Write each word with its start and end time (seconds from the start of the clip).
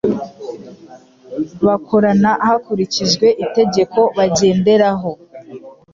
bakorana 1.65 2.31
hakurikijwe 2.47 3.27
itegeko 3.45 3.99
bagenderaho 4.17 5.11